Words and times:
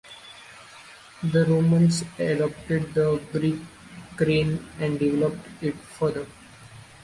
The 1.21 1.45
Romans 1.45 2.03
adopted 2.17 2.91
the 2.95 3.21
Greek 3.31 3.61
crane 4.17 4.67
and 4.79 4.97
developed 4.97 5.47
it 5.61 5.75
further. 5.75 6.25